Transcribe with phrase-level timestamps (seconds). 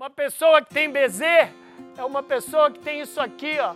[0.00, 3.74] Uma pessoa que tem BZ é uma pessoa que tem isso aqui, ó,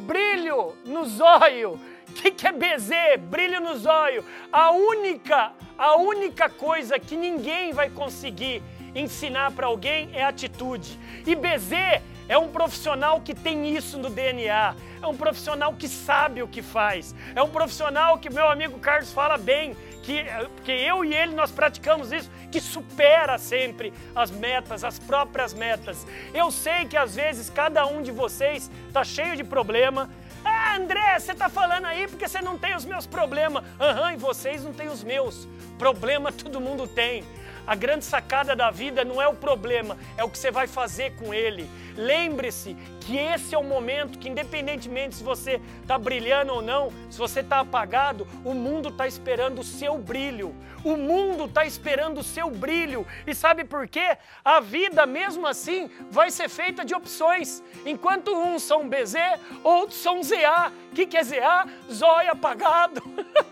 [0.00, 1.80] brilho no zóio.
[2.06, 2.90] O que, que é BZ?
[3.18, 4.22] Brilho no zóio.
[4.52, 8.62] A única, a única coisa que ninguém vai conseguir
[8.94, 11.00] ensinar para alguém é atitude.
[11.26, 16.42] E BZ é um profissional que tem isso no DNA, é um profissional que sabe
[16.42, 20.24] o que faz, é um profissional que meu amigo Carlos fala bem, que,
[20.64, 26.06] que eu e ele nós praticamos isso, que supera sempre as metas, as próprias metas.
[26.34, 30.10] Eu sei que às vezes cada um de vocês está cheio de problema.
[30.44, 33.64] Ah, André, você está falando aí porque você não tem os meus problemas.
[33.80, 35.48] Aham, uhum, e vocês não têm os meus.
[35.78, 37.24] Problema todo mundo tem.
[37.66, 41.14] A grande sacada da vida não é o problema, é o que você vai fazer
[41.16, 41.68] com ele.
[41.96, 47.18] Lembre-se que esse é o momento que, independentemente se você está brilhando ou não, se
[47.18, 50.54] você está apagado, o mundo está esperando o seu brilho.
[50.84, 53.06] O mundo está esperando o seu brilho.
[53.26, 54.16] E sabe por quê?
[54.44, 57.62] A vida, mesmo assim, vai ser feita de opções.
[57.86, 59.14] Enquanto uns são BZ,
[59.62, 60.72] outros são ZA.
[60.90, 61.66] O que, que é ZA?
[61.90, 63.00] Zóio apagado.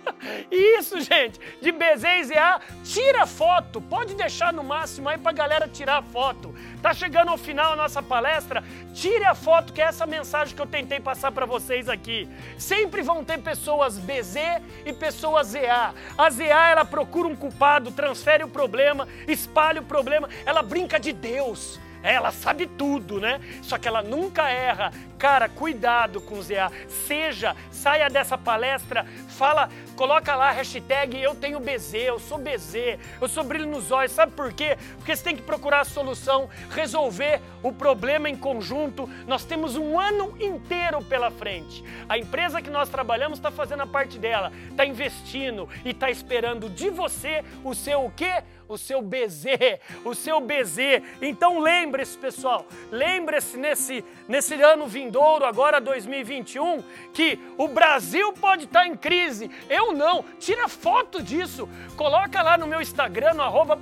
[0.50, 2.60] Isso, gente, de BZ e ZA,
[2.92, 3.80] tira foto.
[3.80, 6.54] Pode deixar no máximo aí para a galera tirar foto.
[6.82, 10.60] Tá chegando ao final a nossa palestra, tire a foto que é essa mensagem que
[10.60, 12.28] eu tentei passar para vocês aqui.
[12.58, 14.36] Sempre vão ter pessoas BZ
[14.84, 15.94] e pessoas ZA.
[16.18, 21.12] A ZA ela procura um culpado, transfere o problema, espalha o problema, ela brinca de
[21.12, 21.78] Deus.
[22.02, 23.40] Ela sabe tudo, né?
[23.62, 24.92] Só que ela nunca erra.
[25.18, 26.72] Cara, cuidado com o ZA.
[26.88, 32.98] Seja, saia dessa palestra, fala, coloca lá a hashtag eu tenho BZ, eu sou BZ,
[33.20, 34.12] eu sou brilho nos olhos.
[34.12, 34.78] Sabe por quê?
[34.96, 39.08] Porque você tem que procurar a solução, resolver o problema em conjunto.
[39.26, 41.84] Nós temos um ano inteiro pela frente.
[42.08, 46.70] A empresa que nós trabalhamos está fazendo a parte dela, está investindo e está esperando
[46.70, 48.42] de você o seu o quê?
[48.68, 49.46] O seu BZ,
[50.04, 51.02] o seu BZ.
[51.20, 58.86] Então lembre-se, pessoal, lembre-se nesse, nesse ano vindouro, agora 2021, que o Brasil pode estar
[58.86, 59.50] em crise.
[59.68, 60.24] Eu não.
[60.38, 61.68] Tira foto disso.
[61.96, 63.76] Coloca lá no meu Instagram, no arroba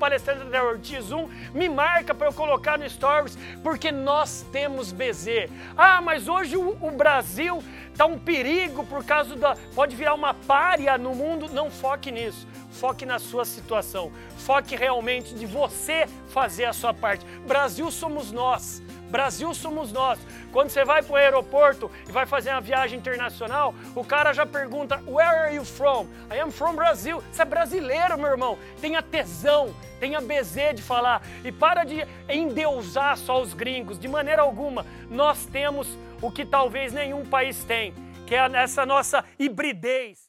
[0.65, 5.51] Ortiz 1, me marca para eu colocar no Stories, porque nós temos BZ.
[5.77, 7.63] Ah, mas hoje o, o Brasil
[7.99, 9.57] está um perigo por causa da.
[9.75, 11.49] pode virar uma párea no mundo.
[11.53, 12.47] Não foque nisso.
[12.71, 14.13] Foque na sua situação.
[14.37, 17.27] Foque realmente de você fazer a sua parte.
[17.45, 18.81] Brasil somos nós.
[19.09, 20.19] Brasil somos nós.
[20.53, 24.45] Quando você vai para o aeroporto e vai fazer uma viagem internacional, o cara já
[24.45, 26.07] pergunta: Where are you from?
[26.31, 27.23] I am from Brazil.
[27.33, 28.59] Você é brasileiro, meu irmão.
[28.81, 31.23] Tenha tesão, tenha bezê de falar.
[31.45, 33.99] E para de endeusar só os gringos.
[33.99, 34.85] De maneira alguma.
[35.11, 35.89] Nós temos
[36.21, 37.95] o que talvez nenhum país tem,
[38.27, 40.28] que é essa nossa hibridez.